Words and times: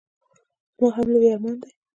زما 0.77 0.87
هم 0.95 1.07
لوی 1.13 1.27
ارمان 1.33 1.55
دی. 1.61 1.71